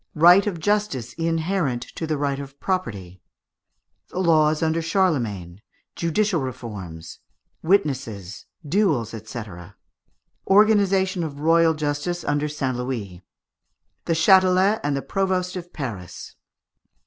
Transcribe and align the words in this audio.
Right 0.15 0.47
of 0.47 0.59
Justice 0.59 1.13
inherent 1.13 1.83
to 1.93 2.07
the 2.07 2.17
Bight 2.17 2.39
of 2.39 2.59
Property. 2.59 3.21
The 4.09 4.17
Laws 4.17 4.63
under 4.63 4.81
Charlemagne. 4.81 5.61
Judicial 5.95 6.51
Forms. 6.53 7.19
Witnesses. 7.61 8.47
Duels, 8.67 9.11
&c. 9.29 9.41
Organization 10.47 11.23
of 11.23 11.39
Royal 11.41 11.75
Justice 11.75 12.23
under 12.23 12.49
St. 12.49 12.77
Louis. 12.77 13.21
The 14.05 14.13
Châtelet 14.13 14.79
and 14.83 14.97
the 14.97 15.03
Provost 15.03 15.55
of 15.55 15.71
Paris. 15.71 16.35